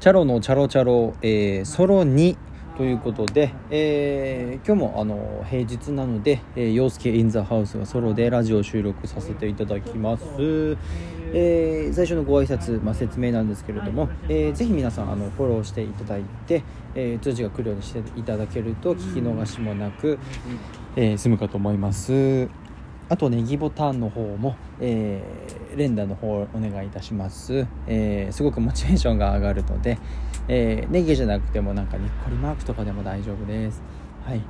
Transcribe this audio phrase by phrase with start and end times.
[0.00, 2.34] チャロのチャロチャロ、えー、ソロ2
[2.78, 10.24] ということで、えー、今日もあの平日なので、えー、陽介インザハウスがソロでラジオ収録させていただきます、
[11.34, 16.62] えー、最初のご挨拶、まあ、説明なんですけれども、えー、ぜひ皆さんあのフォローしていただいて、
[16.94, 20.18] えー、通知が来るようにしていただけると聞き逃しもなく、
[20.96, 22.48] えー、済むかと思います。
[23.10, 29.98] あとネギボタンの方も、えー、連打の方お願いいたします、えー、すごくモチベーションが上がるので、
[30.46, 33.82] えー、ネギじゃなくてもなんかにっこりマークとかでも大丈夫です。
[34.24, 34.40] はい。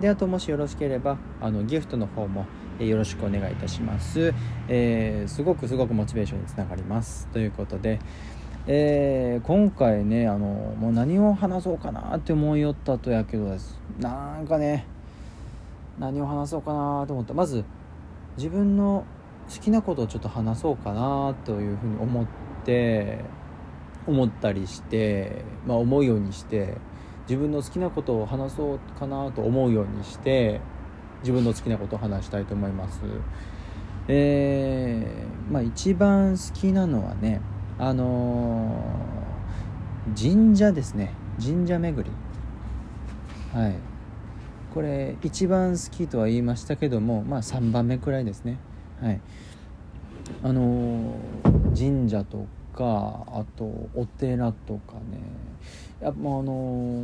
[0.00, 2.46] であともしよろしければあのギフトの方も、
[2.78, 4.32] えよろしくお願いいたします、
[4.68, 7.26] えすごくすごくモチベーションにつながります。
[7.34, 7.98] ということで
[8.66, 13.78] えー、今回ねあのもう何を話そうかなって思いよったとやけどです。
[13.98, 14.86] なんかね
[15.98, 17.34] 何を話そうかなと思った。
[17.34, 17.62] まず
[18.40, 19.04] 自分の
[19.54, 22.26] 好きなことをちょっと話そうかなというふうに思っ
[22.64, 23.22] て
[24.06, 26.78] 思ったりして、まあ、思うようにして
[27.28, 30.62] 自分の好きなことを話そうかなと思うようにして
[31.20, 33.02] 自分の好きなことを話したいと思います。
[34.08, 37.42] えー、まあ一番好きなのはね
[37.78, 41.12] あのー、神社ですね。
[41.38, 42.10] 神社巡り。
[43.52, 43.89] はい。
[44.74, 48.58] これ一番好きとは言いましたけどもまあ3番目くらいですね。
[49.00, 49.20] はい。
[50.42, 51.16] あの
[51.76, 55.20] 神社とかあとお寺とかね。
[56.00, 57.02] やっぱあの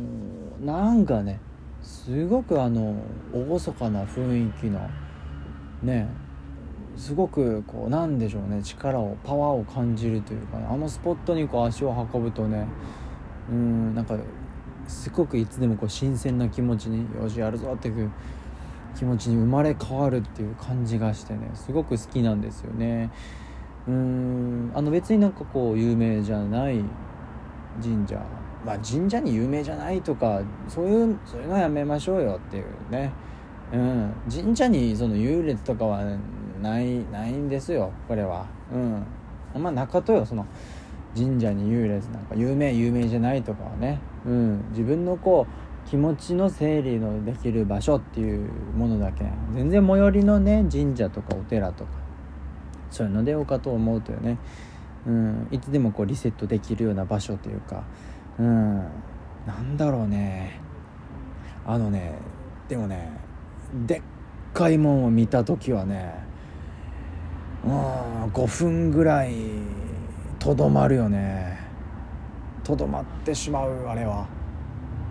[0.63, 1.39] なんかね
[1.81, 2.95] すごくあの
[3.31, 4.89] 厳かな雰囲気の
[5.83, 6.07] ね
[6.95, 12.67] すごくこうなんでしょうね力をパワーを感じるというか、ね、あのスポットにこう足を運ぶとね
[13.49, 14.17] うんなんか
[14.87, 18.11] すごくいつでもこう新鮮な気持ちによしやるぞっていう
[18.95, 23.11] 気持ちに生まれ変わるっていう感じがしてねすごく好きなんですよね。
[23.87, 26.83] うーんあの別になんかこう有名じゃない
[27.81, 28.15] 神社
[28.65, 33.11] まあ神社に有名じゃないとかそういうそういうのはやめましょうよっていうね。
[33.73, 36.03] うん神社にその優劣とかは
[36.61, 38.45] ないないんですよこれは。
[38.73, 39.03] うん。
[39.55, 40.45] あんま中とよその
[41.17, 45.47] 神社に優劣なんか有名有名じゃないとかはね、うん、自分のこ
[45.85, 49.25] う気持ちの整理のできる場所っていうものだけ。
[49.55, 51.91] 全然最寄りのね神社とかお寺とか。
[52.91, 54.37] そういうのでようかと思うとよね、
[55.05, 57.83] うん、いつでもこうリセットできるような場所というか、
[58.39, 58.77] うん、
[59.45, 60.59] なんだろうね。
[61.65, 62.13] あのね
[62.69, 63.11] でもね
[63.85, 64.01] でっ
[64.53, 66.13] かいもんを見た時はね
[67.65, 69.33] うん5分ぐらい
[70.39, 71.59] とどまるよね。
[72.63, 74.27] とどまってしまうあれは。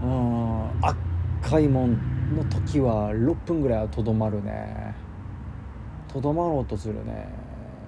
[0.03, 4.95] うん赤いもんの時は6分ぐらいはとどまるね。
[6.09, 7.29] とどまろうとするね。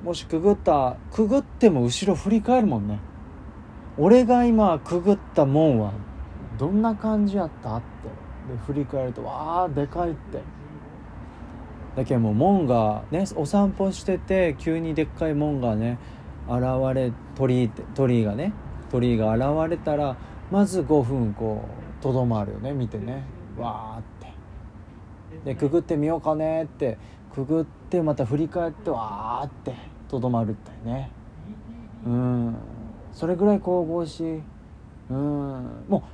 [0.02, 2.98] もしくぐったくぐっても後ろ振り返るもんね。
[3.96, 5.92] 俺が今くぐった門は
[6.58, 8.08] どんな感じやったって。
[8.48, 10.40] で振り返るとわあでかいって。
[11.96, 15.98] だけどもう門がねお散歩してて急にでっかい門がね
[16.48, 18.52] 現れ鳥居鳥がね
[18.90, 20.16] 鳥居が現れたら
[20.50, 21.62] まず5分こ
[22.00, 23.24] うとどまるよね見てね。
[23.58, 24.32] わーって。
[25.44, 26.98] でくぐってみようかねって
[27.34, 29.74] くぐってまた振り返ってわーって
[30.08, 31.10] とどまるってね。
[32.06, 32.56] うん。
[33.12, 34.42] それぐらい神々しい。
[35.10, 35.84] うん。
[35.88, 36.04] も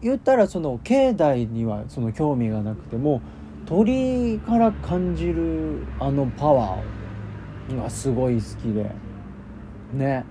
[0.00, 3.20] う言ったらその境内にはその興味がなくても
[3.66, 8.90] 鳥から感じるあのパワーがすごい好きで。
[9.92, 10.24] ね。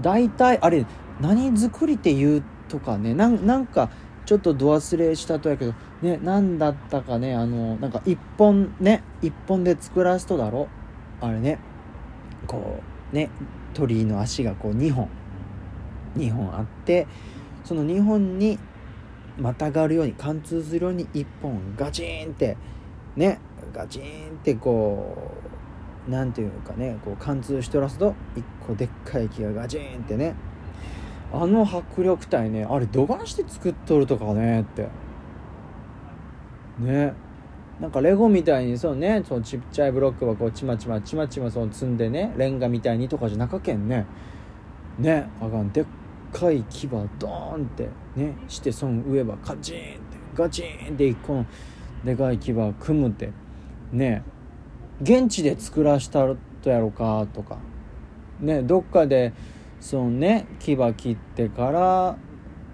[0.00, 0.86] 大体あれ
[1.20, 3.90] 何作りって言うとかねなんか
[4.24, 10.68] ちょっと度忘れしたとやけどね何だったかねあのなんか一本ね一本で作らすとだろ？
[11.20, 11.58] あれね。
[12.46, 12.80] こ
[13.12, 13.30] うね
[13.74, 15.08] 鳥居の足がこう2本
[16.16, 17.06] 2本あって
[17.64, 18.58] その2本に
[19.38, 22.56] またがるように貫通するように1本ガチンって
[23.16, 23.38] ね
[23.72, 25.41] ガチンってこう
[26.08, 30.34] 何ていうかねこう貫通してらすと一個でっかい木がガチンってね。
[31.32, 34.88] あの迫力体ねあれどがんして作っとるとかねって。
[36.78, 37.14] ね。
[37.80, 44.06] なんかレゴみたいにそうねそのちっちゃいブロックはこうちまちまちまちまその積んでねレンガみたいにとかじゃなかけんね。
[44.98, 45.28] ね。
[45.40, 45.84] あがんでっ
[46.32, 48.36] かい牙ドーンってね。
[48.48, 49.98] してその上はカチンって
[50.34, 51.46] ガチンって一個の
[52.04, 53.32] でかい牙組むって。
[53.92, 54.22] ね。
[55.00, 56.26] 現地で作らした
[56.62, 57.58] とやろかとか。
[58.40, 59.32] ねどっかで
[59.80, 62.16] そのね牙切ってから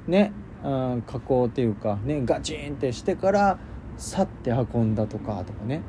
[0.07, 0.33] ね、
[0.65, 3.59] うん、加工っていうかねガチンってしてから
[3.97, 5.83] 去って運んだとかとかね。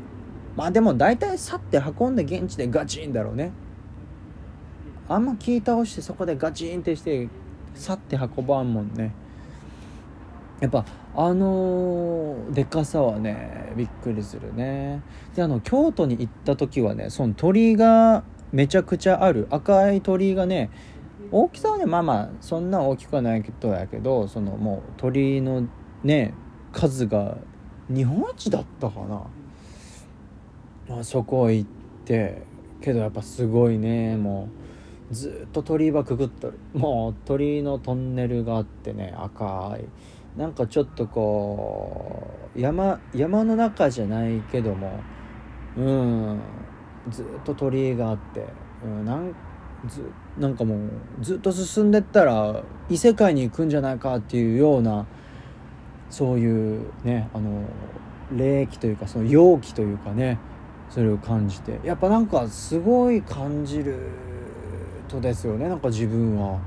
[0.55, 3.51] まあでも大体去って運んで現地でガチンだろうね。
[5.07, 7.29] あんま木倒してそこでガチンってして
[7.73, 9.13] さって運ばんもんね。
[10.59, 10.85] やっぱ
[11.15, 15.01] あのでかさはねびっくりするね。
[15.35, 19.47] であの京都に行った時はねその鳥居がめちゃくちゃある。
[19.51, 20.69] 赤い鳥居がね
[21.31, 25.67] 大きさはねまあまあそんな大きくはないけどやけどそのもう鳥居の
[26.03, 26.33] ね
[26.71, 27.37] 数が
[27.87, 30.97] 日本一だったかな。
[30.99, 31.69] あそこ行っ
[32.03, 32.41] て
[32.81, 34.49] けどやっぱすごいねも
[35.11, 36.59] うずっと鳥居はくぐっとる。
[36.73, 39.85] もう鳥居のトンネルがあってね赤い。
[40.37, 44.99] なんかちょっとこう山山の中じゃないけども
[45.77, 46.39] うん
[47.09, 48.45] ずっと鳥居があって、
[48.83, 49.35] うん、なん
[49.87, 50.03] ず
[50.37, 50.79] なんかもう
[51.21, 55.05] ずっと進んでったら異世界に行くんじゃないかっていうような
[56.09, 57.63] そういうねあの
[58.35, 60.37] 霊気というかその陽気というかね
[60.89, 61.79] それを感じて。
[61.83, 64.09] やっぱなんかすごい感じる
[65.07, 66.59] とですよねなんか自分は。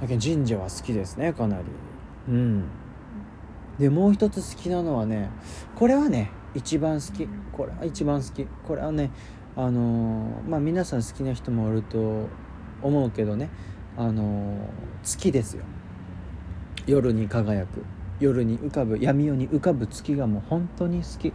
[0.00, 1.64] だけど神社は好きですねかなり。
[2.26, 2.64] うん。
[3.78, 5.30] でもう一つ好きなのはね
[5.76, 7.28] これはね一番好き。
[7.52, 8.44] これは一番好き。
[8.66, 9.10] これはね
[9.56, 12.28] あのまあ皆さん好きな人もおると
[12.82, 13.50] 思うけどね
[13.96, 14.56] あの
[15.02, 15.64] 月ですよ。
[16.86, 17.84] 夜に輝く。
[18.20, 18.98] 夜に浮かぶ。
[18.98, 21.32] 闇夜に浮かぶ月がもう本当に好き。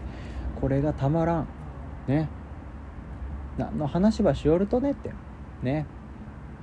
[0.60, 1.48] これがたまらん。
[2.08, 2.30] ね。
[3.58, 5.12] 何の話ばしよるとねって。
[5.62, 5.86] ね。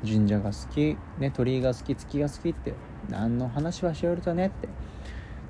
[0.05, 1.95] 神社が好き、ね、鳥居が好き。
[1.95, 2.75] 月が好きって
[3.09, 4.69] 何の話はしよるとねって。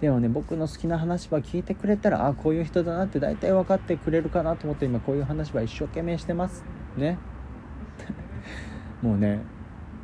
[0.01, 6.65] でもね僕の好きな話ば聞いてくれたらあこういう人だなって大体分かってくれるかなと思って今こういう話は一生懸命してます。
[6.97, 7.19] ね。
[9.03, 9.41] もうね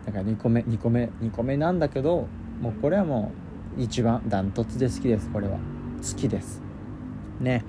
[0.05, 2.27] だから2個目2個目2個目なんだけど
[2.61, 3.33] もうこれはも
[3.77, 5.59] う一番ダントツで好きですこれは。
[5.97, 6.63] 好きです。
[7.41, 7.65] ね。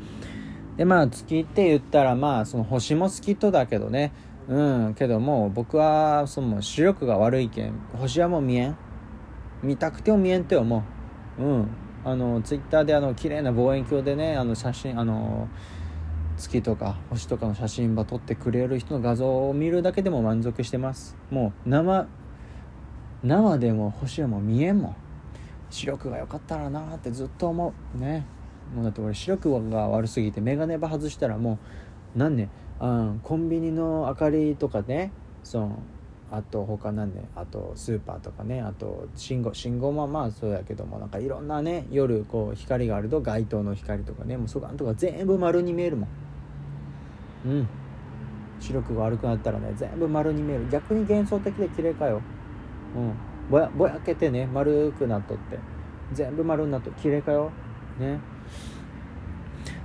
[0.75, 4.11] でまあ月って言ったらまあその星も好きとだけどね。
[4.49, 8.77] うんけども僕はその視力が悪いけん星はもう見えん。
[9.63, 10.83] 見たくても見えんって思
[11.39, 11.41] う。
[11.41, 11.67] うん。
[12.03, 15.49] あのツイッターであの綺麗な望遠鏡でねあの写真あの
[16.37, 21.17] 月とか星とかの写真ば撮ってくれる人の画像を見るだけでも満足してます。
[21.31, 22.07] もう生
[23.23, 24.95] 生でも星はもう見えんもん。
[25.69, 27.97] 視力が良かったらなってずっと思う。
[27.99, 28.25] ね。
[28.73, 31.59] もうだって俺視力が悪すぎて眼鏡ば外したらも
[32.15, 32.49] う何年、
[32.79, 35.11] うん、コンビニの明かりとかね
[35.43, 35.79] その
[36.29, 46.09] あと他なんねあとスーパーとかねあと信号信号もまあそうやけどもなんかいろんなね夜こう光があると街灯の光とかねもうそがんとか全部丸に見えるもん。
[47.45, 47.67] うん。
[48.59, 50.67] 視力が悪くなったらね全部丸に見える。
[50.69, 52.21] 逆に幻想的で綺麗かよ。
[52.95, 53.13] うん。
[53.49, 55.59] ぼやぼやけてね丸くなっとって。
[56.13, 57.51] 全部丸になっと綺麗かよ。
[57.99, 58.19] ね。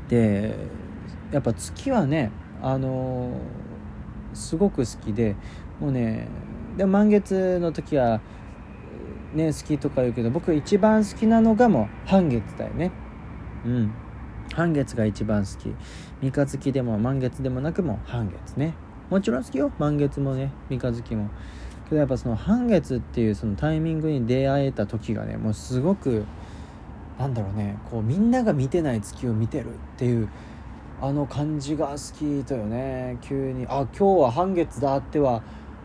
[0.09, 0.57] で
[1.31, 2.31] やっぱ月はね
[2.61, 5.37] あのー、すごく好きで
[5.83, 6.29] もうね
[6.77, 8.21] で満月の時は
[9.35, 12.93] ね好きとか言うけど僕一番好きなのがもう半月だよね。
[13.65, 13.93] うん。
[14.55, 15.75] 半月が一番好き。
[16.21, 18.75] 三日月でも満月でもなくも半月ね。
[19.11, 19.73] もちろん好きよ。
[19.79, 21.29] 満月もね三日月も。
[21.89, 26.25] けどやっぱその半月っていうそのタイミングに出会えた時がねもうすごく
[27.19, 30.29] なんだろうねこうみんなが見てない月を見てるっていう
[31.01, 33.19] あの感じが好きとよね。
[33.21, 35.43] 急にあ今日は半月だっては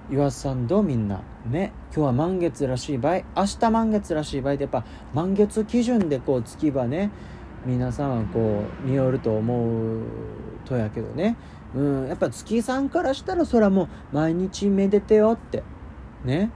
[0.09, 1.21] 言わさんどうみんな。
[1.45, 1.73] ね。
[1.93, 7.11] 今日は満月らしい場合明日満月らしい場合でやっぱ満月基準でこう月はね
[7.65, 10.03] 皆さんはこう見よると思う
[10.63, 11.35] とやけどね。
[11.75, 15.63] うんやっぱ月さんからしたらそらもう毎日めでてよって。
[16.23, 16.51] ね。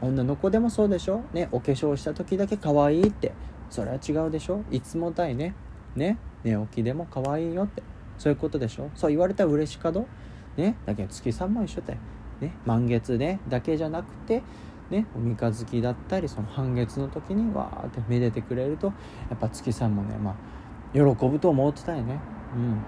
[0.00, 1.22] 女の子でもそうでしょ。
[1.32, 3.32] ねお化粧した時だけ可愛いって。
[3.70, 4.64] それは違うでしょ。
[4.72, 5.54] いつもたいね。
[5.94, 6.18] ね。
[6.42, 7.84] 寝起きでも可愛いよって。
[8.18, 8.90] そういうことでしょ。
[8.96, 10.08] そう言われたら嬉しかど。
[10.56, 10.76] ね。
[10.84, 12.00] だけど月さんも一緒だよ。
[12.40, 14.42] ね満月ねだけじゃなくて
[14.90, 18.88] ねお三日月だったりその半月の時にわーってめでてくれると
[19.28, 20.60] やっぱ月さんもねまあ
[20.92, 22.18] 喜ぶと思ってたよね。
[22.54, 22.78] うん。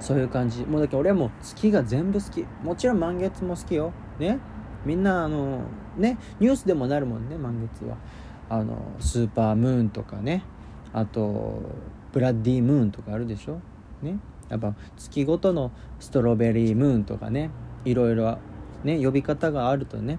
[0.00, 0.64] そういう感じ。
[0.64, 2.46] もうだけど俺はもう月が全部好き。
[2.64, 3.92] もちろん満月も好きよ。
[4.18, 4.38] ね。
[4.84, 5.60] みんなあの
[5.96, 7.96] ねニュースでもなるもんね満月は。
[8.48, 10.44] あのスーパームーンとかね。
[10.92, 11.62] あと
[12.12, 13.60] ブラッディムーンとかあるでしょ。
[14.02, 14.18] ね。
[14.48, 17.50] やっぱ月ごとのストロベリームーンとかね。
[17.84, 18.38] いろいろ
[18.84, 20.18] ね呼び方があるとね。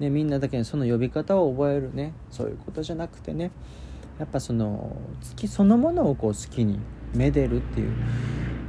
[0.00, 2.12] ねみんなだけにその呼び方を覚えるね。
[2.30, 3.50] そういうことじゃなくてね。
[4.18, 6.80] やっぱその月そのものをこう好きに
[7.14, 7.92] めでるっていう。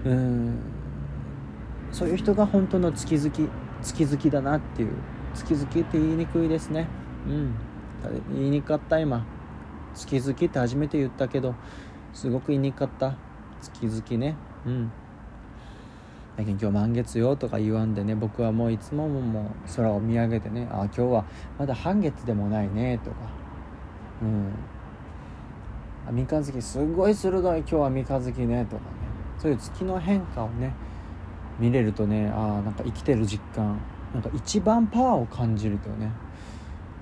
[0.06, 0.60] うん。
[1.92, 3.50] そういう人が本当の月好き
[3.82, 4.92] 月好きだなっていう。
[5.34, 6.88] 月好きって言いにくいですね。
[7.28, 7.54] うん。
[8.36, 9.26] 言いにくかった今。
[9.94, 11.56] 月好きって初めて言ったけど
[12.14, 13.16] すごく言いにくかった。
[13.62, 14.36] 月好きね。
[14.66, 14.92] うん。
[16.40, 21.26] 最近今日満月よとか言わんでね僕はもういつももう空を見上げてねあ今日は
[21.58, 23.18] まだ半月でもないねとか。
[24.22, 24.54] うん
[26.16, 27.60] 三日月すごい鋭い。
[27.60, 28.90] 今日は三日月ねとかね。
[29.38, 30.72] そういう月の変化をね
[31.60, 33.78] 見れるとねああなんか生きてる実感
[34.14, 36.10] なんか一番パワーを感じるとね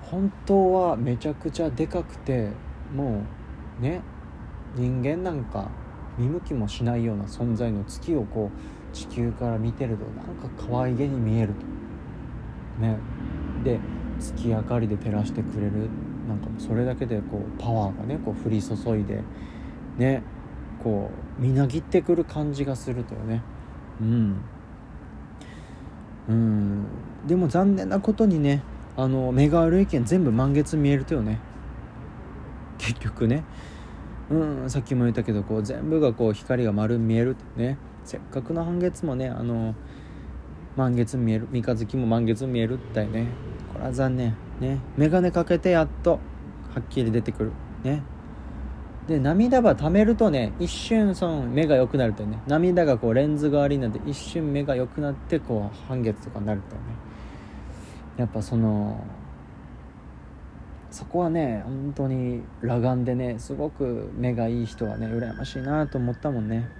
[0.02, 2.50] 本当はめちゃくちゃでかくて
[2.92, 3.22] も
[3.78, 4.00] うね
[4.74, 5.70] 人間なんか
[6.18, 12.82] 見向きもしないような存在の月をこう地球から見てるとなんか可愛げに見えると。
[12.82, 12.96] ね。
[13.64, 13.78] で
[14.18, 15.88] 月明かりで照らしてくれる。
[16.28, 19.22] なんかもそれだけでこうパワーがねこう降り注いで。
[19.96, 20.22] ね。
[20.82, 23.42] こうみなぎってくる感じがするとよね。
[24.00, 24.36] うん。
[26.28, 26.86] うん。
[27.26, 28.62] でも残念なことにね
[28.96, 31.40] あの目が悪い県全部満月見えるとよね。
[32.78, 33.44] 結局ね。
[34.30, 34.70] うん。
[34.70, 37.78] さっきも言ったけどこう全部がこう光が丸見えるってね。
[38.08, 39.74] せっかくの半月もねあの
[40.76, 43.26] 満月見える三日月も満月見えるったいね。
[43.70, 44.34] これは残念。
[44.60, 44.78] ね。
[44.96, 46.18] 眼鏡かけてやっとは
[46.80, 47.52] っきり出てくる。
[47.84, 48.02] ね。
[49.08, 56.80] で涙ば溜めるとね一瞬その目が良くなるとね涙がこうレンズ代わりになって一瞬目が良くなってこう半月とかになるとね。
[58.16, 59.04] やっぱその
[60.90, 66.70] そこはね本当に裸眼でねすごく目がいい人はね羨ましいなと思ったもんね。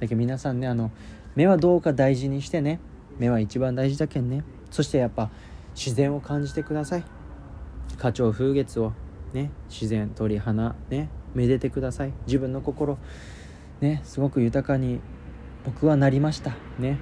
[0.00, 0.90] だけど皆さんねあの
[1.34, 2.80] 目はどうか大事にしてね
[3.18, 5.30] 目は一番大事だけんねそしてやっぱ
[5.74, 7.04] 自然を感じてください。
[7.98, 8.92] 花鳥風月を
[9.32, 12.12] ね自然鳥花ねめでてください。
[12.26, 12.98] 自分の心
[13.80, 15.00] ねすごく豊かに
[15.64, 16.54] 僕はなりました。
[16.78, 16.98] ね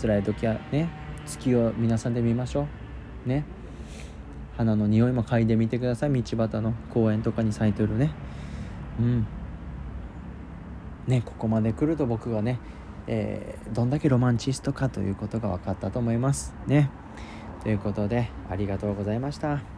[0.00, 0.88] 辛い時はね
[1.26, 2.66] 月を皆さんで見ましょ
[3.26, 3.28] う。
[3.28, 3.44] ね
[4.56, 6.22] 花の匂いも嗅いでみてください。
[6.22, 8.12] 道端の公園とかに咲いてるね。
[8.98, 9.26] うん。
[11.06, 12.58] ねここまで来ると僕がね、
[13.06, 16.90] えー、どんだけロマンチストかということが分かったと思いますね
[17.62, 19.75] ということでありがとうございました。